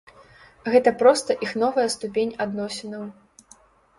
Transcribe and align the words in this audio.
Гэта 0.75 0.93
проста 1.01 1.35
іх 1.47 1.51
новая 1.63 1.85
ступень 1.95 2.33
адносінаў. 2.45 3.03